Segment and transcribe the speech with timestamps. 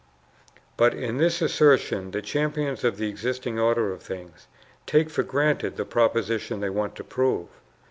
[0.77, 4.47] But in this assertion the champions of the existing order of things
[4.87, 7.49] take for granted the proposition they want to prove.